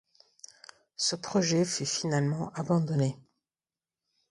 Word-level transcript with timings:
Ce 0.95 1.15
projet 1.15 1.63
fut 1.63 1.85
finalement 1.85 2.49
abandonné. 2.55 3.19